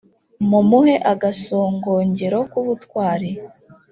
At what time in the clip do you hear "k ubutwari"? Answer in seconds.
2.49-3.29